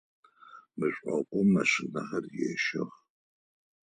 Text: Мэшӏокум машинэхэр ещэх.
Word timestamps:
Мэшӏокум 0.77 1.47
машинэхэр 1.53 2.25
ещэх. 2.49 2.91